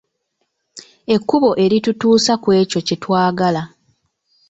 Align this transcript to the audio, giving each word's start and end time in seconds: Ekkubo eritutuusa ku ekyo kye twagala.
Ekkubo 1.15 1.49
eritutuusa 1.63 2.33
ku 2.43 2.49
ekyo 2.61 2.79
kye 2.87 2.95
twagala. 3.03 3.63